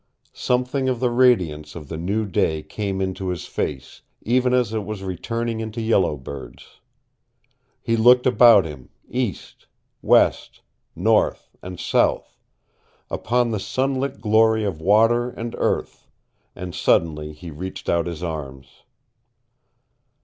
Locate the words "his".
3.27-3.45, 18.07-18.23